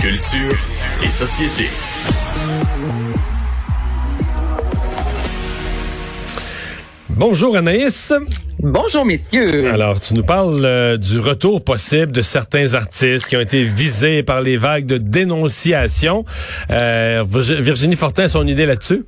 Culture 0.00 0.56
et 1.04 1.08
société. 1.08 1.64
Bonjour 7.10 7.54
Anaïs. 7.54 8.14
Bonjour 8.60 9.04
messieurs. 9.04 9.70
Alors, 9.70 10.00
tu 10.00 10.14
nous 10.14 10.22
parles 10.22 10.64
euh, 10.64 10.96
du 10.96 11.18
retour 11.18 11.62
possible 11.62 12.12
de 12.12 12.22
certains 12.22 12.72
artistes 12.72 13.26
qui 13.26 13.36
ont 13.36 13.40
été 13.40 13.64
visés 13.64 14.22
par 14.22 14.40
les 14.40 14.56
vagues 14.56 14.86
de 14.86 14.96
dénonciation. 14.96 16.24
Euh, 16.70 17.22
Virginie 17.28 17.96
Fortin 17.96 18.24
a 18.24 18.28
son 18.30 18.46
idée 18.46 18.64
là-dessus? 18.64 19.04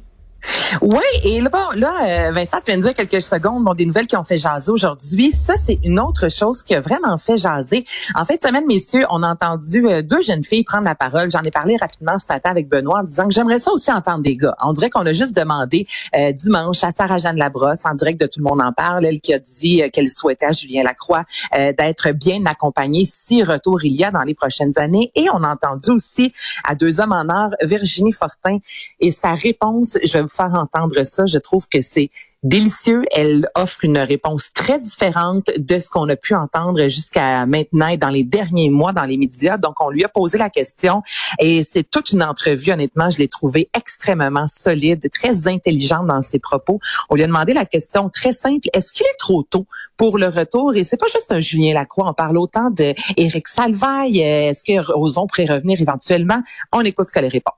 Oui, 0.81 1.01
et 1.25 1.41
là, 1.41 1.49
bon, 1.49 1.79
là, 1.79 2.29
euh, 2.29 2.33
Vincent, 2.33 2.59
tu 2.65 2.71
viens 2.71 2.79
de 2.79 2.83
dire 2.83 2.95
quelques 2.95 3.23
secondes, 3.23 3.65
bon, 3.65 3.75
des 3.75 3.87
nouvelles 3.87 4.07
qui 4.07 4.17
ont 4.17 4.25
fait 4.25 4.39
jaser 4.39 4.73
aujourd'hui. 4.73 5.31
Ça, 5.31 5.55
c'est 5.57 5.79
une 5.85 6.01
autre 6.01 6.29
chose 6.29 6.63
qui 6.63 6.75
a 6.75 6.81
vraiment 6.81 7.19
fait 7.19 7.37
jaser. 7.37 7.85
En 8.15 8.25
fait, 8.25 8.43
semaine, 8.43 8.67
messieurs, 8.67 9.05
on 9.11 9.23
a 9.23 9.29
entendu 9.29 9.87
euh, 9.87 10.03
deux 10.03 10.23
jeunes 10.23 10.45
filles 10.45 10.65
prendre 10.65 10.85
la 10.85 10.95
parole. 10.95 11.31
J'en 11.31 11.43
ai 11.43 11.51
parlé 11.51 11.77
rapidement 11.77 12.19
ce 12.19 12.27
matin 12.29 12.51
avec 12.51 12.69
Benoît 12.69 13.01
en 13.01 13.05
disant 13.05 13.29
que 13.29 13.35
j'aimerais 13.35 13.59
ça 13.59 13.73
aussi 13.73 13.93
entendre 13.93 14.23
des 14.23 14.37
gars. 14.37 14.57
On 14.63 14.73
dirait 14.73 14.91
qu'on 14.91 15.07
a 15.07 15.13
juste 15.13 15.37
demandé 15.37 15.87
euh, 16.17 16.33
dimanche 16.33 16.83
à 16.85 16.91
Sarah-Jeanne 16.91 17.37
Labrosse, 17.37 17.85
en 17.85 17.95
direct 17.95 18.21
de 18.21 18.27
Tout 18.27 18.41
le 18.41 18.45
monde 18.45 18.63
en 18.63 18.73
parle, 18.73 19.05
elle 19.05 19.21
qui 19.21 19.35
a 19.35 19.39
dit 19.39 19.83
qu'elle 19.93 20.09
souhaitait 20.09 20.47
à 20.47 20.53
Julien 20.53 20.83
Lacroix 20.83 21.25
d'être 21.53 22.13
bien 22.13 22.45
accompagné 22.47 23.05
si 23.05 23.43
retour 23.43 23.85
il 23.85 23.95
y 23.95 24.05
a 24.05 24.11
dans 24.11 24.23
les 24.23 24.35
prochaines 24.35 24.73
années. 24.79 25.11
Et 25.15 25.27
on 25.33 25.43
a 25.43 25.49
entendu 25.49 25.91
aussi 25.91 26.33
à 26.65 26.75
deux 26.75 27.01
hommes 27.01 27.13
en 27.13 27.29
or, 27.29 27.51
Virginie 27.63 28.13
Fortin 28.13 28.59
et 29.01 29.11
sa 29.11 29.33
réponse, 29.33 29.99
je 30.05 30.13
vais 30.15 30.23
vous 30.23 30.29
faire 30.33 30.55
entendre 30.55 31.05
ça. 31.05 31.27
Je 31.27 31.39
trouve 31.39 31.69
que 31.69 31.81
c'est 31.81 32.11
délicieux. 32.43 33.05
Elle 33.13 33.49
offre 33.55 33.85
une 33.85 33.99
réponse 33.99 34.51
très 34.53 34.79
différente 34.79 35.51
de 35.57 35.79
ce 35.79 35.91
qu'on 35.91 36.09
a 36.09 36.17
pu 36.17 36.35
entendre 36.35 36.89
jusqu'à 36.89 37.47
maintenant 37.47 37.89
et 37.89 37.97
dans 37.97 38.09
les 38.11 38.25
derniers 38.25 38.71
mois 38.71 38.93
dans 38.93 39.05
les 39.05 39.17
médias. 39.17 39.59
Donc, 39.59 39.81
on 39.81 39.91
lui 39.91 40.05
a 40.05 40.09
posé 40.09 40.39
la 40.39 40.51
question 40.51 41.03
et 41.39 41.63
c'est 41.63 41.89
toute 41.89 42.11
une 42.11 42.23
entrevue. 42.23 42.73
Honnêtement, 42.73 43.11
je 43.11 43.19
l'ai 43.19 43.29
trouvée 43.29 43.71
extrêmement 43.75 44.47
solide, 44.47 45.09
très 45.11 45.47
intelligente 45.47 46.07
dans 46.07 46.21
ses 46.21 46.39
propos. 46.39 46.81
On 47.11 47.15
lui 47.15 47.23
a 47.23 47.27
demandé 47.27 47.53
la 47.53 47.65
question 47.65 48.09
très 48.09 48.33
simple. 48.33 48.69
Est-ce 48.73 48.93
qu'il 48.93 49.07
est 49.07 49.19
trop 49.19 49.43
tôt 49.45 49.67
pour 49.97 50.19
le 50.19 50.27
retour? 50.27 50.75
Et 50.75 50.85
c'est 50.85 50.97
pas 50.97 51.07
juste 51.13 51.31
un 51.31 51.41
Julien 51.41 51.75
Lacroix. 51.75 52.09
On 52.09 52.15
parle 52.15 52.39
autant 52.39 52.71
de 52.71 52.95
Éric 53.17 53.47
Salvaille. 53.47 54.19
Est-ce 54.19 54.65
que 54.65 54.93
Roson 54.93 55.27
pourrait 55.27 55.47
revenir 55.47 55.81
éventuellement? 55.81 56.43
On 56.73 56.81
écoute 56.81 57.07
ce 57.07 57.13
qu'elle 57.13 57.27
répond. 57.27 57.53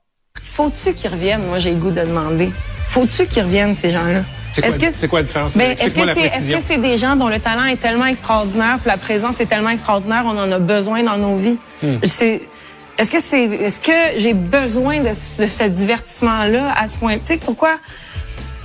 Faut-tu 0.53 0.93
qu'il 0.93 1.11
revienne? 1.11 1.43
Moi, 1.49 1.59
j'ai 1.59 1.71
le 1.71 1.77
goût 1.77 1.91
de 1.91 2.01
demander. 2.01 2.53
Faut-tu 2.89 3.27
qu'ils 3.27 3.43
reviennent, 3.43 3.75
ces 3.77 3.91
gens-là? 3.91 4.23
C'est 4.53 4.63
quoi, 4.63 5.09
quoi, 5.09 5.19
la 5.19 5.25
différence? 5.25 5.57
Ben, 5.57 5.73
est-ce 5.73 5.95
que 5.95 6.07
c'est 6.07 6.27
est 6.27 6.57
-ce 6.57 6.61
c'est 6.61 6.79
des 6.79 6.97
gens 6.97 7.17
dont 7.17 7.29
le 7.29 7.41
talent 7.41 7.65
est 7.65 7.81
tellement 7.81 8.07
extraordinaire, 8.07 8.79
puis 8.81 8.89
la 8.89 8.97
présence 8.97 9.41
est 9.41 9.47
tellement 9.47 9.71
extraordinaire, 9.71 10.23
on 10.27 10.39
en 10.39 10.53
a 10.53 10.61
besoin 10.61 11.03
dans 11.03 11.17
nos 11.17 11.37
vies? 11.37 11.59
Hmm. 11.83 11.97
Est-ce 12.03 13.11
que 13.11 13.21
c'est 13.21 13.43
est-ce 13.67 13.81
que 13.81 14.21
j'ai 14.21 14.35
besoin 14.35 15.01
de, 15.01 15.09
de 15.09 15.49
ce 15.49 15.65
divertissement-là 15.65 16.73
à 16.77 16.89
ce 16.89 16.97
point? 16.97 17.15
Tu 17.19 17.23
sais, 17.25 17.37
pourquoi? 17.37 17.75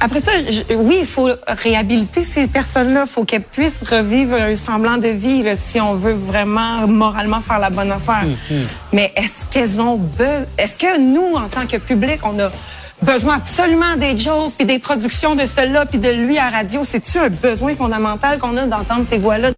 Après 0.01 0.21
ça, 0.21 0.31
oui, 0.75 0.97
il 1.01 1.05
faut 1.05 1.29
réhabiliter 1.47 2.23
ces 2.23 2.47
personnes-là. 2.47 3.03
Il 3.05 3.09
faut 3.09 3.25
qu'elles 3.25 3.43
puissent 3.43 3.83
revivre 3.83 4.33
un 4.33 4.55
semblant 4.55 4.97
de 4.97 5.09
vie 5.09 5.43
là, 5.43 5.55
si 5.55 5.81
on 5.81 5.95
veut 5.95 6.13
vraiment 6.13 6.87
moralement 6.87 7.41
faire 7.41 7.59
la 7.59 7.69
bonne 7.69 7.91
affaire. 7.91 8.23
Hmm, 8.23 8.53
hmm. 8.53 8.65
Mais 8.93 9.11
est-ce 9.15 9.45
qu'elles 9.51 9.81
ont 9.81 9.97
besoin? 9.97 10.45
Est-ce 10.57 10.77
que 10.77 10.99
nous, 10.99 11.35
en 11.35 11.49
tant 11.49 11.67
que 11.67 11.77
public, 11.77 12.19
on 12.23 12.39
a 12.39 12.49
besoin 13.01 13.35
absolument 13.35 13.97
des 13.97 14.17
jokes 14.17 14.53
puis 14.57 14.65
des 14.65 14.79
productions 14.79 15.35
de 15.35 15.45
cela 15.45 15.85
puis 15.85 15.99
de 15.99 16.09
lui 16.09 16.37
à 16.37 16.49
radio? 16.49 16.81
C'est-tu 16.85 17.17
un 17.17 17.29
besoin 17.29 17.75
fondamental 17.75 18.39
qu'on 18.39 18.55
a 18.55 18.65
d'entendre 18.65 19.05
ces 19.07 19.17
voix-là? 19.17 19.51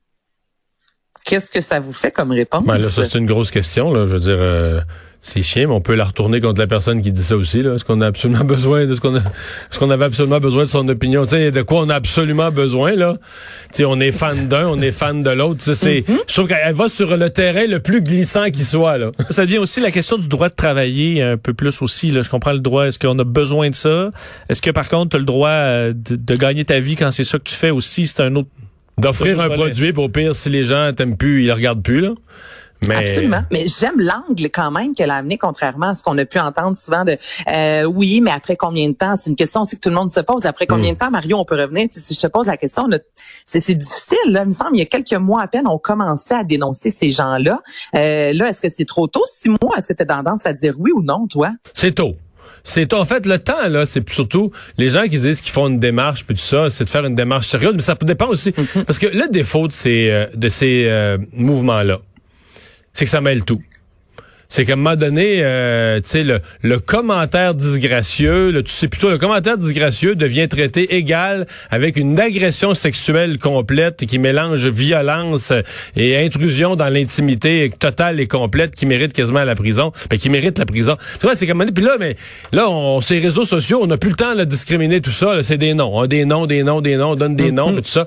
Qu'est-ce 1.24 1.52
que 1.52 1.62
ça 1.62 1.80
vous 1.80 1.94
fait 1.94 2.12
comme 2.12 2.32
réponse? 2.32 2.66
Ben 2.66 2.78
là, 2.78 2.90
ça, 2.90 3.04
c'est 3.08 3.18
une 3.18 3.28
grosse 3.28 3.52
question. 3.52 3.94
Là. 3.94 4.08
Je 4.08 4.14
veux 4.14 4.20
dire, 4.20 4.38
euh, 4.40 4.82
c'est 5.24 5.44
chiant, 5.44 5.68
mais 5.68 5.74
on 5.76 5.82
peut 5.82 5.94
la 5.94 6.06
retourner 6.06 6.42
contre 6.42 6.60
la 6.60 6.68
personne 6.68 7.02
qui 7.02 7.12
dit 7.12 7.24
ça 7.24 7.38
aussi. 7.38 7.60
Est-ce 7.60 7.86
qu'on 7.86 8.02
a 8.02 8.08
absolument 8.08 8.44
besoin 8.46 8.86
de 8.86 8.96
ce 8.96 9.00
qu'on 9.00 9.16
a, 9.16 9.22
ce 9.70 9.78
qu'on 9.78 9.92
avait 9.92 10.06
absolument 10.06 10.40
besoin 10.40 10.64
de 10.64 10.70
son 10.70 10.88
opinion? 10.90 11.26
Tu 11.26 11.32
sais, 11.32 11.52
de 11.52 11.62
quoi 11.62 11.82
on 11.82 11.90
a 11.90 11.96
absolument 11.96 12.52
besoin 12.52 12.96
là? 12.96 13.18
Tu 13.72 13.78
sais, 13.78 13.86
on 13.86 14.00
est 14.00 14.12
fan 14.12 14.48
d'un, 14.48 14.68
on 14.68 14.82
est 14.82 14.92
fan 14.92 15.22
de 15.22 15.30
l'autre. 15.30 15.62
C'est, 15.62 16.00
mm-hmm. 16.00 16.18
je 16.28 16.34
trouve 16.34 16.48
qu'elle 16.48 16.74
va 16.74 16.88
sur 16.88 17.16
le 17.16 17.30
terrain 17.30 17.68
le 17.68 17.80
plus 17.80 18.02
glissant 18.02 18.50
qui 18.50 18.64
soit 18.64 18.98
là. 18.98 19.12
Ça 19.30 19.46
devient 19.46 19.60
aussi 19.60 19.80
la 19.80 19.92
question 19.92 20.18
du 20.18 20.28
droit 20.28 20.50
de 20.50 20.56
travailler 20.56 21.22
un 21.22 21.38
peu 21.38 21.54
plus 21.54 21.82
aussi. 21.84 22.10
Là. 22.10 22.24
Je 22.24 22.30
comprends 22.30 22.54
le 22.54 22.60
droit. 22.60 22.88
Est-ce 22.88 22.98
qu'on 22.98 23.20
a 23.20 23.24
besoin 23.24 23.70
de 23.70 23.76
ça? 23.76 24.10
Est-ce 24.50 24.62
que 24.62 24.72
par 24.72 24.90
contre, 24.90 25.12
tu 25.12 25.16
as 25.18 25.20
le 25.20 25.26
droit 25.26 25.50
euh, 25.50 25.94
de, 25.94 26.16
de 26.16 26.36
gagner 26.36 26.66
ta 26.66 26.80
vie 26.80 26.96
quand 26.96 27.12
c'est 27.12 27.24
ça 27.24 27.38
que 27.38 27.44
tu 27.44 27.56
fais 27.56 27.70
aussi? 27.70 28.08
C'est 28.08 28.24
un 28.24 28.36
autre 28.36 28.50
d'offrir 28.98 29.40
un 29.40 29.50
produit 29.50 29.94
pour 29.94 30.12
pire 30.12 30.36
si 30.36 30.50
les 30.50 30.64
gens 30.64 30.92
t'aiment 30.94 31.18
plus, 31.18 31.42
ils 31.44 31.48
le 31.48 31.54
regardent 31.54 31.84
plus 31.84 32.02
là. 32.02 32.14
Absolument. 32.90 33.44
Mais 33.52 33.66
j'aime 33.68 34.00
l'angle 34.00 34.50
quand 34.50 34.72
même 34.72 34.96
qu'elle 34.96 35.12
a 35.12 35.18
amené, 35.18 35.38
contrairement 35.38 35.90
à 35.90 35.96
ce 35.96 36.02
qu'on 36.02 36.18
a 36.18 36.26
pu 36.26 36.40
entendre 36.40 36.76
souvent 36.76 37.06
de 37.06 37.18
euh, 37.48 37.84
oui, 37.84 38.22
mais 38.22 38.32
après 38.32 38.56
combien 38.56 38.90
de 38.90 38.96
temps? 38.96 39.16
C'est 39.16 39.30
une 39.30 39.36
question 39.36 39.62
aussi 39.62 39.76
que 39.76 39.82
tout 39.82 39.90
le 39.90 39.96
monde 39.96 40.10
se 40.10 40.20
pose. 40.20 40.46
Après 40.46 40.66
combien 40.66 40.92
mm. 40.92 40.96
de 40.96 41.00
temps, 41.00 41.12
Mario, 41.12 41.38
on 41.38 41.46
peut 41.46 41.60
revenir? 41.60 41.88
si 41.92 42.14
je 42.16 42.20
te 42.20 42.28
pose 42.28 42.48
la 42.48 42.58
question, 42.58 42.88
c'est 43.46 43.76
difficile. 43.76 44.18
Là. 44.28 44.42
Il 44.44 44.48
me 44.48 44.52
semble, 44.52 44.72
il 44.74 44.80
y 44.80 44.82
a 44.82 44.86
quelques 44.86 45.14
mois 45.14 45.44
à 45.44 45.48
peine, 45.48 45.68
on 45.68 45.78
commençait 45.78 46.36
à 46.36 46.44
dénoncer 46.44 46.90
ces 46.90 47.12
gens-là. 47.12 47.60
Euh, 47.96 48.34
là, 48.34 48.50
est-ce 48.50 48.62
que 48.62 48.70
c'est 48.70 48.86
trop 48.86 49.08
tôt? 49.08 49.24
Six 49.26 49.50
mois? 49.50 49.78
Est-ce 49.78 49.88
que 49.88 49.94
tu 49.94 50.02
as 50.02 50.06
tendance 50.06 50.46
à 50.46 50.54
dire 50.54 50.76
oui 50.80 50.92
ou 50.92 51.04
non, 51.04 51.28
toi? 51.28 51.52
C'est 51.74 51.96
tôt. 51.96 52.16
C'est 52.64 52.94
en 52.94 53.06
fait 53.06 53.26
le 53.26 53.40
temps 53.40 53.68
là, 53.70 53.88
c'est 53.88 54.08
surtout 54.08 54.52
les 54.78 54.90
gens 54.90 55.04
qui 55.04 55.20
disent 55.20 55.42
qu'ils 55.42 55.52
font 55.52 55.68
une 55.68 55.80
démarche 55.80 56.26
puis 56.26 56.36
tout 56.36 56.42
ça, 56.42 56.70
c'est 56.70 56.84
de 56.84 56.90
faire 56.90 57.04
une 57.06 57.16
démarche 57.16 57.48
sérieuse, 57.48 57.74
mais 57.74 57.82
ça 57.82 57.96
dépend 58.04 58.28
aussi 58.28 58.52
mm-hmm. 58.52 58.84
parce 58.84 59.00
que 59.00 59.08
le 59.08 59.28
défaut 59.30 59.68
de 59.68 59.74
ces 59.74 60.12
euh, 60.12 60.28
de 60.36 60.48
ces 60.48 61.18
mouvements 61.34 61.82
là, 61.82 61.98
c'est 62.94 63.06
que 63.06 63.12
ça 63.12 63.22
mêle 63.22 63.44
tout 63.44 63.62
c'est 64.52 64.66
qu'à 64.66 64.74
un 64.74 64.76
moment 64.76 64.98
donné, 64.98 65.38
euh, 65.40 66.02
tu 66.02 66.10
sais, 66.10 66.24
le, 66.24 66.42
le, 66.62 66.80
commentaire 66.80 67.56
disgracieux, 67.56 68.52
le, 68.52 68.64
tu 68.64 68.74
sais 68.74 68.90
plutôt, 68.90 69.10
le 69.10 69.18
commentaire 69.18 69.58
disgracieux 69.58 70.14
devient 70.14 70.50
traité 70.50 70.98
égal 70.98 71.48
avec 71.70 71.96
une 71.96 72.20
agression 72.20 72.74
sexuelle 72.74 73.40
complète 73.40 74.06
qui 74.06 74.20
mélange 74.20 74.68
violence 74.68 75.54
et 75.96 76.18
intrusion 76.18 76.76
dans 76.76 76.90
l'intimité 76.90 77.72
totale 77.80 78.20
et 78.20 78.28
complète 78.28 78.76
qui 78.76 78.86
mérite 78.86 79.14
quasiment 79.14 79.46
la 79.46 79.56
prison, 79.56 79.94
ben, 80.10 80.20
qui 80.20 80.30
mérite 80.30 80.60
la 80.60 80.66
prison. 80.66 80.98
Tu 81.22 81.26
vois, 81.26 81.36
c'est 81.36 81.48
comme 81.48 81.62
puis 81.74 81.86
là, 81.86 81.96
mais 81.98 82.18
là, 82.52 82.70
on, 82.70 83.00
ces 83.00 83.20
réseaux 83.20 83.46
sociaux, 83.46 83.80
on 83.82 83.88
n'a 83.88 83.98
plus 83.98 84.10
le 84.10 84.18
temps 84.18 84.36
de 84.36 84.44
discriminer 84.44 85.00
tout 85.00 85.12
ça. 85.12 85.42
C'est 85.44 85.58
des 85.58 85.74
noms, 85.74 86.02
hein, 86.02 86.08
des 86.08 86.26
noms, 86.26 86.46
des 86.46 86.64
noms, 86.64 86.82
des 86.82 86.98
noms, 86.98 87.12
on 87.12 87.16
donne 87.16 87.38
des 87.38 87.54
noms, 87.54 87.78
et 87.78 87.82
tout 87.82 87.90
ça. 87.90 88.06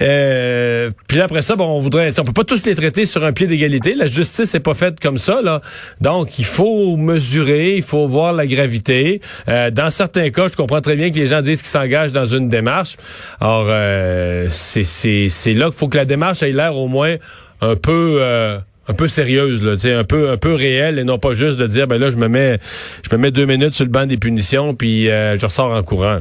Euh, 0.00 0.90
puis 1.06 1.20
après 1.20 1.42
ça, 1.42 1.56
bon, 1.56 1.66
on 1.66 1.80
voudrait, 1.80 2.12
on 2.18 2.24
peut 2.24 2.32
pas 2.32 2.44
tous 2.44 2.64
les 2.64 2.74
traiter 2.74 3.06
sur 3.06 3.24
un 3.24 3.32
pied 3.32 3.46
d'égalité. 3.46 3.94
La 3.94 4.06
justice 4.06 4.54
n'est 4.54 4.60
pas 4.60 4.74
faite 4.74 5.00
comme 5.00 5.18
ça, 5.18 5.42
là. 5.42 5.60
Donc, 6.00 6.38
il 6.38 6.44
faut 6.44 6.96
mesurer, 6.96 7.76
il 7.76 7.82
faut 7.82 8.06
voir 8.06 8.32
la 8.32 8.46
gravité. 8.46 9.20
Euh, 9.48 9.70
dans 9.70 9.90
certains 9.90 10.30
cas, 10.30 10.48
je 10.48 10.56
comprends 10.56 10.80
très 10.80 10.96
bien 10.96 11.10
que 11.10 11.16
les 11.16 11.26
gens 11.26 11.42
disent 11.42 11.62
qu'ils 11.62 11.70
s'engagent 11.70 12.12
dans 12.12 12.26
une 12.26 12.48
démarche. 12.48 12.96
Or, 13.40 13.66
euh, 13.68 14.46
c'est 14.50 15.54
là 15.54 15.66
qu'il 15.66 15.74
faut 15.74 15.88
que 15.88 15.96
la 15.96 16.04
démarche 16.04 16.42
ait 16.42 16.52
l'air 16.52 16.76
au 16.76 16.88
moins 16.88 17.16
un 17.60 17.76
peu... 17.76 18.18
Euh, 18.20 18.58
un 18.90 18.94
peu 18.94 19.06
sérieuse 19.06 19.62
là, 19.62 19.74
un 19.98 20.04
peu 20.04 20.30
un 20.30 20.38
peu 20.38 20.54
réelle 20.54 20.98
et 20.98 21.04
non 21.04 21.18
pas 21.18 21.34
juste 21.34 21.58
de 21.58 21.66
dire 21.66 21.86
ben 21.86 21.98
là 21.98 22.10
je 22.10 22.16
me 22.16 22.26
mets 22.26 22.58
je 23.02 23.14
me 23.14 23.20
mets 23.20 23.30
deux 23.30 23.44
minutes 23.44 23.74
sur 23.74 23.84
le 23.84 23.90
banc 23.90 24.06
des 24.06 24.16
punitions 24.16 24.74
puis 24.74 25.04
je 25.04 25.44
ressors 25.44 25.72
en 25.72 25.82
courant. 25.82 26.20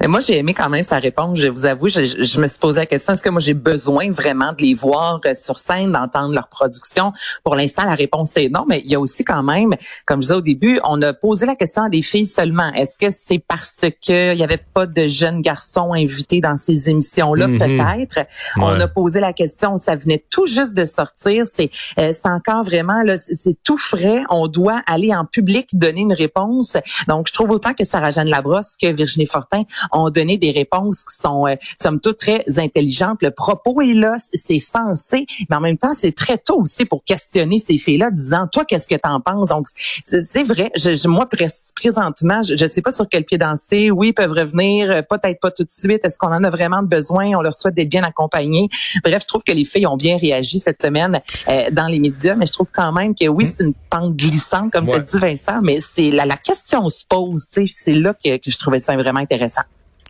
Mais 0.00 0.08
moi, 0.08 0.20
j'ai 0.20 0.38
aimé 0.38 0.54
quand 0.54 0.68
même 0.68 0.84
sa 0.84 0.98
réponse. 0.98 1.38
Je 1.38 1.48
vous 1.48 1.66
avoue, 1.66 1.88
je, 1.88 2.04
je 2.04 2.40
me 2.40 2.46
suis 2.46 2.58
posé 2.58 2.80
la 2.80 2.86
question 2.86 3.14
est-ce 3.14 3.22
que 3.22 3.30
moi 3.30 3.40
j'ai 3.40 3.54
besoin 3.54 4.10
vraiment 4.10 4.52
de 4.52 4.62
les 4.62 4.74
voir 4.74 5.20
euh, 5.24 5.34
sur 5.34 5.58
scène, 5.58 5.92
d'entendre 5.92 6.34
leur 6.34 6.48
production? 6.48 7.12
Pour 7.44 7.56
l'instant, 7.56 7.84
la 7.84 7.94
réponse 7.94 8.36
est 8.36 8.48
non. 8.48 8.64
Mais 8.68 8.80
il 8.84 8.90
y 8.90 8.94
a 8.94 9.00
aussi 9.00 9.24
quand 9.24 9.42
même, 9.42 9.74
comme 10.06 10.20
je 10.20 10.28
disais 10.28 10.34
au 10.34 10.40
début, 10.40 10.80
on 10.84 11.00
a 11.02 11.12
posé 11.12 11.46
la 11.46 11.56
question 11.56 11.84
à 11.84 11.88
des 11.88 12.02
filles 12.02 12.26
seulement. 12.26 12.72
Est-ce 12.74 12.98
que 12.98 13.06
c'est 13.10 13.38
parce 13.38 13.80
que 14.06 14.34
il 14.34 14.38
y 14.38 14.44
avait 14.44 14.58
pas 14.58 14.86
de 14.86 15.08
jeunes 15.08 15.40
garçons 15.40 15.92
invités 15.92 16.40
dans 16.40 16.56
ces 16.56 16.90
émissions-là? 16.90 17.48
Mm-hmm. 17.48 17.58
Peut-être. 17.58 18.26
On 18.56 18.78
a 18.80 18.88
posé 18.88 19.20
la 19.20 19.32
question. 19.32 19.76
Ça 19.76 19.96
venait 19.96 20.24
tout 20.30 20.46
juste 20.46 20.74
de 20.74 20.84
sortir. 20.84 21.46
C'est 21.46 21.70
euh, 21.98 22.12
encore 22.24 22.64
vraiment 22.64 23.02
c'est 23.16 23.56
tout 23.62 23.78
frais. 23.78 24.22
On 24.30 24.48
doit 24.48 24.82
aller 24.86 25.14
en 25.14 25.24
public 25.24 25.70
donner 25.72 26.02
une 26.02 26.12
réponse. 26.12 26.76
Donc, 27.06 27.28
je 27.28 27.32
trouve 27.32 27.50
autant 27.50 27.74
que 27.74 27.84
Sarah 27.84 28.10
Jeanne 28.10 28.28
Labrosse 28.28 28.76
que 28.80 28.92
Virginie 28.92 29.26
Fortin 29.26 29.62
ont 29.92 30.10
donné 30.10 30.38
des 30.38 30.50
réponses 30.50 31.04
qui 31.04 31.16
sont, 31.16 31.46
euh, 31.46 31.56
somme 31.80 32.00
toute, 32.00 32.18
très 32.18 32.44
intelligentes. 32.58 33.18
Le 33.22 33.30
propos 33.30 33.80
est 33.80 33.94
là, 33.94 34.16
c'est 34.18 34.58
sensé, 34.58 35.26
mais 35.48 35.56
en 35.56 35.60
même 35.60 35.78
temps, 35.78 35.92
c'est 35.92 36.14
très 36.14 36.38
tôt 36.38 36.60
aussi 36.60 36.84
pour 36.84 37.04
questionner 37.04 37.58
ces 37.58 37.78
filles-là, 37.78 38.10
disant, 38.10 38.46
toi, 38.50 38.64
qu'est-ce 38.64 38.88
que 38.88 38.94
t'en 38.96 39.20
penses? 39.20 39.50
Donc, 39.50 39.66
c'est 40.02 40.42
vrai. 40.42 40.70
Je, 40.76 41.08
moi, 41.08 41.28
présentement, 41.74 42.42
je 42.42 42.62
ne 42.62 42.68
sais 42.68 42.82
pas 42.82 42.90
sur 42.90 43.08
quel 43.08 43.24
pied 43.24 43.38
danser. 43.38 43.90
Oui, 43.90 44.08
ils 44.08 44.12
peuvent 44.12 44.32
revenir, 44.32 44.90
euh, 44.90 45.02
peut-être 45.02 45.40
pas 45.40 45.50
tout 45.50 45.64
de 45.64 45.70
suite. 45.70 46.00
Est-ce 46.04 46.18
qu'on 46.18 46.32
en 46.32 46.44
a 46.44 46.50
vraiment 46.50 46.82
besoin? 46.82 47.26
On 47.36 47.42
leur 47.42 47.54
souhaite 47.54 47.74
d'être 47.74 47.88
bien 47.88 48.02
accompagnés. 48.02 48.68
Bref, 49.04 49.22
je 49.22 49.26
trouve 49.26 49.42
que 49.42 49.52
les 49.52 49.64
filles 49.64 49.86
ont 49.86 49.96
bien 49.96 50.16
réagi 50.16 50.58
cette 50.58 50.82
semaine 50.82 51.20
euh, 51.48 51.70
dans 51.70 51.86
les 51.86 52.00
médias, 52.00 52.34
mais 52.34 52.46
je 52.46 52.52
trouve 52.52 52.68
quand 52.72 52.92
même 52.92 53.14
que 53.14 53.28
oui, 53.28 53.46
c'est 53.46 53.64
une 53.64 53.74
pente 53.90 54.14
glissante, 54.14 54.72
comme 54.72 54.88
tu 54.88 54.94
as 54.94 55.00
dit, 55.00 55.18
Vincent, 55.18 55.60
mais 55.62 55.78
c'est 55.80 56.10
la, 56.10 56.26
la 56.26 56.36
question 56.36 56.88
se 56.88 57.04
pose. 57.08 57.46
C'est 57.50 57.92
là 57.92 58.14
que, 58.14 58.36
que 58.36 58.50
je 58.50 58.58
trouvais 58.58 58.78
ça 58.78 58.94
vraiment 58.94 59.20
intéressant. 59.20 59.57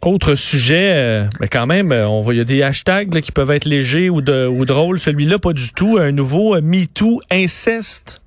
Autre 0.02 0.36
sujet, 0.36 0.92
euh, 0.94 1.26
mais 1.40 1.48
quand 1.48 1.66
même, 1.66 1.90
euh, 1.90 2.08
on 2.08 2.20
voit 2.20 2.32
il 2.32 2.38
y 2.38 2.40
a 2.40 2.44
des 2.44 2.62
hashtags 2.62 3.20
qui 3.20 3.32
peuvent 3.32 3.50
être 3.50 3.64
légers 3.64 4.08
ou, 4.08 4.20
de, 4.20 4.46
ou 4.46 4.64
drôles. 4.64 5.00
Celui-là, 5.00 5.40
pas 5.40 5.52
du 5.52 5.72
tout. 5.72 5.98
Un 5.98 6.12
nouveau 6.12 6.54
euh, 6.54 6.60
MeToo 6.60 7.20
inceste. 7.30 8.22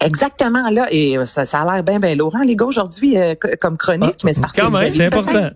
Exactement 0.00 0.68
là, 0.68 0.88
et 0.90 1.16
ça, 1.24 1.44
ça 1.46 1.62
a 1.62 1.74
l'air 1.74 1.82
bien, 1.82 1.98
bien 1.98 2.14
Laurent, 2.14 2.42
les 2.42 2.54
gars, 2.54 2.66
aujourd'hui, 2.66 3.16
euh, 3.16 3.34
comme 3.60 3.78
chronique, 3.78 4.22
mais 4.24 4.34
c'est 4.34 4.42
parce 4.42 4.54
quand 4.54 4.70
que 4.70 4.76
même, 4.76 4.90
c'est 4.90 5.06
important. 5.06 5.50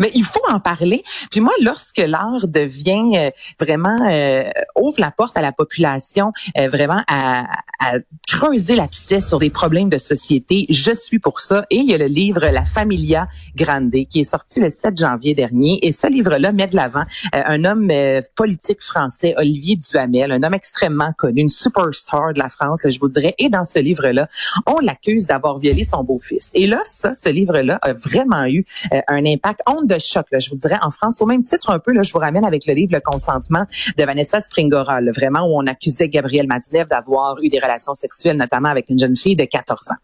Mais 0.00 0.10
il 0.14 0.24
faut 0.24 0.42
en 0.48 0.60
parler. 0.60 1.02
Puis 1.30 1.40
moi, 1.40 1.52
lorsque 1.62 1.98
l'art 1.98 2.46
devient 2.46 3.12
euh, 3.16 3.30
vraiment 3.60 3.96
euh, 4.10 4.50
ouvre 4.76 5.00
la 5.00 5.10
porte 5.10 5.36
à 5.36 5.42
la 5.42 5.52
population, 5.52 6.32
euh, 6.56 6.68
vraiment 6.68 7.02
à, 7.08 7.44
à, 7.80 7.98
creuser 8.26 8.76
la 8.76 8.86
piste 8.86 9.20
sur 9.20 9.38
des 9.38 9.50
problèmes 9.50 9.88
de 9.88 9.98
société, 9.98 10.66
je 10.68 10.92
suis 10.92 11.18
pour 11.18 11.40
ça. 11.40 11.64
Et 11.70 11.76
il 11.76 11.90
y 11.90 11.94
a 11.94 11.98
le 11.98 12.06
livre 12.06 12.40
La 12.46 12.64
Familia 12.64 13.28
Grande 13.56 13.90
qui 14.08 14.20
est 14.20 14.24
sorti 14.24 14.60
le 14.60 14.70
7 14.70 14.98
janvier 14.98 15.34
dernier. 15.34 15.78
Et 15.86 15.92
ce 15.92 16.06
livre-là 16.06 16.52
met 16.52 16.66
de 16.66 16.76
l'avant 16.76 17.04
un 17.32 17.64
homme 17.64 17.90
politique 18.34 18.82
français, 18.82 19.34
Olivier 19.36 19.76
Duhamel, 19.76 20.32
un 20.32 20.42
homme 20.42 20.54
extrêmement 20.54 21.12
connu, 21.16 21.40
une 21.40 21.48
superstar 21.48 22.32
de 22.34 22.38
la 22.38 22.48
France, 22.48 22.82
je 22.88 22.98
vous 22.98 23.08
dirais. 23.08 23.34
Et 23.38 23.48
dans 23.48 23.64
ce 23.64 23.78
livre-là, 23.78 24.28
on 24.66 24.78
l'accuse 24.80 25.26
d'avoir 25.26 25.58
violé 25.58 25.84
son 25.84 26.04
beau-fils. 26.04 26.50
Et 26.54 26.66
là, 26.66 26.80
ça, 26.84 27.14
ce 27.14 27.28
livre-là 27.28 27.78
a 27.82 27.92
vraiment 27.92 28.46
eu 28.46 28.64
un 28.90 29.24
impact 29.24 29.60
de 29.86 29.98
choc, 29.98 30.26
là, 30.30 30.38
je 30.38 30.50
vous 30.50 30.56
dirais, 30.56 30.78
en 30.82 30.90
France. 30.90 31.20
Au 31.20 31.26
même 31.26 31.42
titre, 31.42 31.70
un 31.70 31.78
peu, 31.78 31.92
là, 31.92 32.02
je 32.02 32.12
vous 32.12 32.18
ramène 32.18 32.44
avec 32.44 32.66
le 32.66 32.74
livre 32.74 32.92
Le 32.92 33.00
consentement 33.00 33.64
de 33.96 34.04
Vanessa 34.04 34.40
Springora, 34.40 35.00
vraiment 35.14 35.42
où 35.42 35.60
on 35.60 35.66
accusait 35.66 36.08
Gabriel 36.08 36.46
Madinev 36.46 36.88
d'avoir 36.88 37.36
eu 37.42 37.48
des 37.48 37.58
relations 37.58 37.94
sexuelles, 37.94 38.36
notamment 38.36 38.68
avec 38.68 38.88
une 38.88 38.98
jeune 38.98 39.16
fille 39.16 39.36
de 39.36 39.44
14 39.44 39.90
ans. 39.90 39.96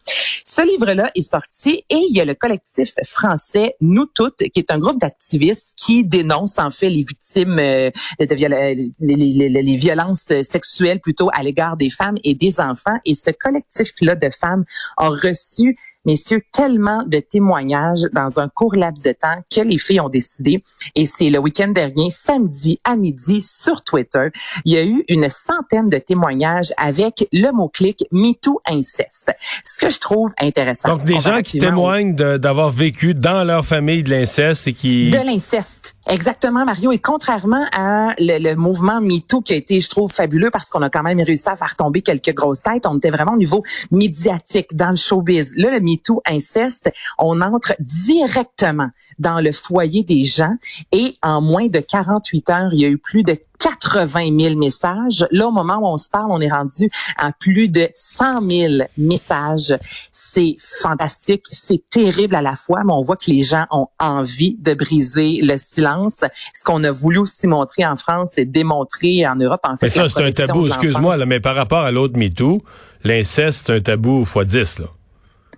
Ce 0.57 0.63
livre-là 0.65 1.11
est 1.17 1.29
sorti 1.29 1.85
et 1.91 1.97
il 1.97 2.17
y 2.17 2.21
a 2.21 2.25
le 2.25 2.35
collectif 2.35 2.93
français 3.05 3.75
Nous 3.81 4.07
Toutes, 4.07 4.37
qui 4.37 4.61
est 4.61 4.71
un 4.71 4.79
groupe 4.79 5.01
d'activistes 5.01 5.75
qui 5.77 6.05
dénonce 6.05 6.61
en 6.61 6.71
fait 6.71 6.91
les 6.91 7.03
victimes 7.03 7.59
euh, 7.59 7.91
les, 8.21 9.77
violences 9.77 10.33
sexuelles 10.43 11.01
plutôt 11.01 11.29
à 11.33 11.43
l'égard 11.43 11.77
des 11.77 11.91
femmes 11.91 12.19
et 12.23 12.37
des 12.37 12.61
enfants. 12.61 12.97
Et 13.05 13.15
ce 13.15 13.31
collectif-là 13.31 14.15
de 14.15 14.31
femmes 14.31 14.65
a 14.97 15.09
reçu, 15.09 15.77
messieurs, 16.05 16.43
tellement 16.53 17.03
de 17.03 17.19
témoignages 17.19 18.07
dans 18.13 18.39
un 18.39 18.49
court 18.49 18.77
laps 18.77 19.03
de 19.03 19.11
temps 19.11 19.43
que 19.53 19.61
les 19.65 19.79
filles 19.79 20.01
ont 20.01 20.09
décidé. 20.09 20.63
Et 20.95 21.07
c'est 21.07 21.29
le 21.29 21.39
week-end 21.39 21.69
dernier, 21.69 22.11
samedi 22.11 22.81
à 22.85 22.97
midi, 22.97 23.43
sur 23.43 23.83
Twitter, 23.83 24.29
il 24.65 24.73
y 24.73 24.77
a 24.77 24.85
eu 24.85 25.05
une 25.09 25.29
centaine 25.29 25.89
de 25.89 25.99
témoignages 25.99 26.73
avec 26.77 27.27
le 27.33 27.51
mot-clic 27.53 28.05
MeToo 28.13 28.61
inceste. 28.67 29.35
Ce 29.65 29.79
que 29.79 29.91
je 29.91 29.99
trouve 29.99 30.33
intéressant. 30.39 30.91
Donc, 30.91 31.05
des 31.05 31.21
gens 31.21 31.41
qui 31.43 31.59
témoignent 31.59 32.15
d'avoir 32.15 32.71
vécu 32.71 33.15
dans 33.15 33.45
leur 33.45 33.65
famille 33.65 34.03
de 34.03 34.11
l'inceste 34.11 34.69
et 34.69 34.73
qui... 34.73 35.11
De 35.11 35.19
l'inceste. 35.19 35.95
Exactement, 36.07 36.67
Mario. 36.67 36.93
Et 36.93 36.99
contrairement 36.99 37.65
à 37.73 38.15
le, 38.19 38.55
mouvement 38.55 39.01
MeToo 39.01 39.41
qui 39.41 39.55
a 39.55 39.57
été, 39.57 39.81
je 39.81 39.89
trouve, 39.89 40.13
fabuleux 40.13 40.51
parce 40.51 40.69
qu'on 40.69 40.83
a 40.83 40.91
quand 40.91 41.03
même 41.03 41.21
réussi 41.21 41.49
à 41.49 41.57
faire 41.57 41.77
tomber 41.77 42.03
quelques 42.03 42.35
grosses 42.35 42.63
têtes, 42.63 42.87
on 42.87 42.99
était 42.99 43.11
vraiment 43.11 43.33
au 43.33 43.39
niveau 43.39 43.63
médiatique 43.91 44.77
dans 44.77 44.91
le 44.91 44.97
showbiz. 44.97 45.55
Là, 45.57 45.71
le 45.71 45.81
MeToo 45.81 46.21
inceste, 46.27 46.93
on 47.19 47.41
entre 47.41 47.75
directement 47.79 48.91
dans 49.19 49.41
le 49.41 49.53
foyer 49.55 50.03
des 50.03 50.25
gens 50.25 50.55
et 50.93 51.15
en 51.23 51.41
moins 51.41 51.69
de 51.69 51.81
48 51.81 52.51
heures, 52.51 52.69
il 52.73 52.81
y 52.81 52.85
a 52.85 52.89
eu 52.89 52.99
plus 52.99 53.23
de 53.23 53.37
80 53.59 54.39
000 54.39 54.57
messages. 54.57 55.27
Là, 55.31 55.49
au 55.49 55.51
moment 55.51 55.79
où 55.79 55.87
on 55.87 55.97
se 55.97 56.11
parle, 56.11 56.31
on 56.31 56.41
est 56.41 56.51
rendu 56.51 56.91
à 57.17 57.33
plus 57.33 57.69
de 57.69 57.89
100 57.95 58.51
000 58.51 58.73
messages. 58.99 59.77
C'est 60.13 60.57
fantastique, 60.59 61.45
c'est 61.51 61.83
terrible 61.89 62.35
à 62.35 62.43
la 62.43 62.57
fois, 62.57 62.81
mais 62.85 62.93
on 62.93 63.01
voit 63.01 63.17
que 63.17 63.31
les 63.31 63.43
gens 63.43 63.65
ont 63.71 63.87
envie 63.99 64.57
de 64.61 64.75
briser 64.75 65.41
le 65.43 65.57
silence. 65.57 66.25
Ce 66.55 66.63
qu'on 66.65 66.85
a 66.85 66.91
voulu 66.91 67.19
aussi 67.19 67.47
montrer 67.47 67.87
en 67.87 67.97
France 67.97 68.37
et 68.37 68.45
démontrer 68.45 69.27
en 69.27 69.37
Europe, 69.37 69.61
en 69.65 69.77
fait. 69.77 69.87
Mais 69.87 69.91
ça, 69.91 70.09
c'est 70.09 70.23
un 70.23 70.33
tabou, 70.33 70.67
excuse-moi, 70.67 71.25
mais 71.25 71.41
par 71.41 71.55
rapport 71.55 71.85
à 71.85 71.91
l'autre 71.91 72.19
MeToo, 72.19 72.63
l'inceste, 73.03 73.65
c'est 73.67 73.77
un 73.77 73.81
tabou 73.81 74.23
x 74.23 74.47
10, 74.47 74.79
là 74.81 74.87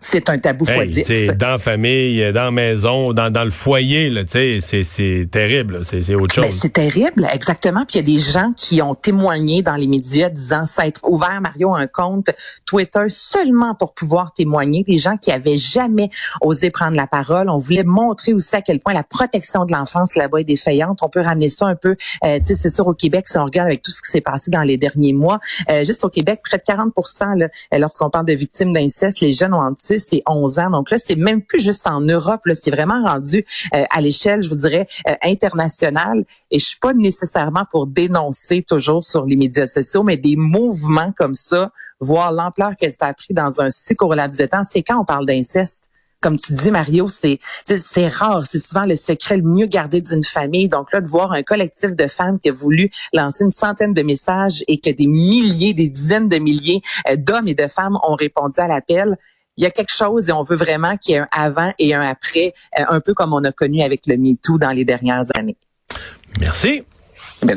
c'est 0.00 0.28
un 0.30 0.38
tabou 0.38 0.64
hey, 0.68 1.04
fois 1.04 1.34
Dans 1.34 1.48
la 1.48 1.58
famille, 1.58 2.32
dans 2.32 2.44
la 2.44 2.50
maison, 2.50 3.12
dans, 3.12 3.30
dans 3.30 3.44
le 3.44 3.50
foyer, 3.50 4.12
c'est 4.26 5.28
terrible. 5.30 5.80
C'est 5.84 6.14
autre 6.14 6.40
ben, 6.40 6.48
chose. 6.48 6.58
c'est 6.60 6.72
terrible, 6.72 7.28
exactement. 7.32 7.84
Puis 7.86 7.98
il 7.98 8.08
y 8.08 8.12
a 8.12 8.16
des 8.16 8.22
gens 8.22 8.52
qui 8.56 8.82
ont 8.82 8.94
témoigné 8.94 9.62
dans 9.62 9.76
les 9.76 9.86
médias 9.86 10.28
disant 10.28 10.64
s'être 10.66 11.00
ouvert, 11.04 11.40
Mario, 11.40 11.74
un 11.74 11.86
compte 11.86 12.30
Twitter 12.64 13.04
seulement 13.08 13.74
pour 13.74 13.94
pouvoir 13.94 14.32
témoigner. 14.32 14.84
Des 14.84 14.98
gens 14.98 15.16
qui 15.16 15.32
avaient 15.32 15.56
jamais 15.56 16.10
osé 16.40 16.70
prendre 16.70 16.96
la 16.96 17.06
parole. 17.06 17.48
On 17.48 17.58
voulait 17.58 17.84
montrer 17.84 18.32
aussi 18.32 18.54
à 18.56 18.62
quel 18.62 18.80
point 18.80 18.94
la 18.94 19.04
protection 19.04 19.64
de 19.64 19.72
l'enfance 19.72 20.16
là-bas 20.16 20.40
est 20.40 20.44
défaillante. 20.44 21.00
On 21.02 21.08
peut 21.08 21.20
ramener 21.20 21.48
ça 21.48 21.66
un 21.66 21.74
peu, 21.74 21.96
euh, 22.24 22.38
c'est 22.44 22.70
sûr, 22.70 22.86
au 22.86 22.94
Québec, 22.94 23.28
si 23.28 23.38
on 23.38 23.44
regarde 23.44 23.68
avec 23.68 23.82
tout 23.82 23.90
ce 23.90 24.00
qui 24.00 24.10
s'est 24.10 24.20
passé 24.20 24.50
dans 24.50 24.62
les 24.62 24.76
derniers 24.76 25.12
mois. 25.12 25.38
Euh, 25.70 25.84
juste 25.84 26.04
au 26.04 26.08
Québec, 26.08 26.40
près 26.42 26.58
de 26.58 26.62
40% 26.62 27.48
lorsqu'on 27.78 28.10
parle 28.10 28.26
de 28.26 28.34
victimes 28.34 28.72
d'inceste, 28.72 29.20
les 29.20 29.32
jeunes 29.32 29.54
ont 29.54 29.60
10 29.86 30.08
et 30.12 30.22
11 30.26 30.58
ans. 30.58 30.70
Donc 30.70 30.90
là, 30.90 30.98
c'est 30.98 31.16
même 31.16 31.42
plus 31.42 31.60
juste 31.60 31.86
en 31.86 32.00
Europe, 32.00 32.46
là, 32.46 32.54
c'est 32.54 32.70
vraiment 32.70 33.02
rendu 33.02 33.44
euh, 33.74 33.84
à 33.90 34.00
l'échelle, 34.00 34.42
je 34.42 34.48
vous 34.48 34.56
dirais, 34.56 34.86
euh, 35.08 35.14
internationale. 35.22 36.24
Et 36.50 36.58
je 36.58 36.66
suis 36.66 36.78
pas 36.78 36.94
nécessairement 36.94 37.64
pour 37.70 37.86
dénoncer 37.86 38.62
toujours 38.62 39.04
sur 39.04 39.24
les 39.24 39.36
médias 39.36 39.66
sociaux, 39.66 40.02
mais 40.02 40.16
des 40.16 40.36
mouvements 40.36 41.12
comme 41.16 41.34
ça, 41.34 41.70
voir 42.00 42.32
l'ampleur 42.32 42.72
que 42.80 42.90
ça 42.90 43.06
a 43.06 43.14
pris 43.14 43.34
dans 43.34 43.60
un 43.60 43.70
si 43.70 43.94
court 43.94 44.14
laps 44.14 44.38
de 44.38 44.46
temps, 44.46 44.64
c'est 44.64 44.82
quand 44.82 45.00
on 45.00 45.04
parle 45.04 45.26
d'inceste 45.26 45.90
comme 46.20 46.38
tu 46.38 46.54
dis, 46.54 46.70
Mario, 46.70 47.08
c'est 47.08 47.38
c'est 47.64 48.08
rare. 48.08 48.46
C'est 48.46 48.58
souvent 48.58 48.84
le 48.84 48.96
secret 48.96 49.36
le 49.36 49.42
mieux 49.42 49.66
gardé 49.66 50.00
d'une 50.00 50.24
famille. 50.24 50.68
Donc 50.68 50.92
là, 50.92 51.00
de 51.00 51.08
voir 51.08 51.32
un 51.32 51.42
collectif 51.42 51.94
de 51.94 52.08
femmes 52.08 52.38
qui 52.38 52.48
a 52.48 52.52
voulu 52.52 52.90
lancer 53.12 53.44
une 53.44 53.50
centaine 53.50 53.92
de 53.92 54.02
messages 54.02 54.64
et 54.66 54.78
que 54.78 54.90
des 54.90 55.06
milliers, 55.06 55.74
des 55.74 55.88
dizaines 55.88 56.28
de 56.28 56.38
milliers 56.38 56.80
euh, 57.08 57.16
d'hommes 57.16 57.48
et 57.48 57.54
de 57.54 57.68
femmes 57.68 57.98
ont 58.02 58.14
répondu 58.14 58.58
à 58.58 58.66
l'appel, 58.66 59.16
il 59.56 59.64
y 59.64 59.66
a 59.66 59.70
quelque 59.70 59.92
chose 59.92 60.28
et 60.28 60.32
on 60.32 60.42
veut 60.42 60.56
vraiment 60.56 60.96
qu'il 60.96 61.14
y 61.14 61.18
ait 61.18 61.20
un 61.20 61.28
avant 61.32 61.72
et 61.78 61.94
un 61.94 62.02
après, 62.02 62.52
euh, 62.78 62.84
un 62.88 63.00
peu 63.00 63.14
comme 63.14 63.32
on 63.32 63.44
a 63.44 63.52
connu 63.52 63.82
avec 63.82 64.06
le 64.06 64.16
MeToo 64.16 64.58
dans 64.58 64.70
les 64.70 64.84
dernières 64.84 65.24
années. 65.34 65.56
Merci. 66.40 66.84
Ben, 67.42 67.56